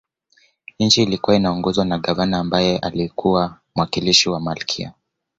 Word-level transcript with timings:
Nchi 0.79 1.03
ilikuwa 1.03 1.35
inaongozwa 1.35 1.85
na 1.85 1.97
Gavana 1.99 2.37
ambaye 2.39 2.77
alikuwa 2.77 3.57
mwakilishi 3.75 4.29
wa 4.29 4.39
Malkia 4.39 4.93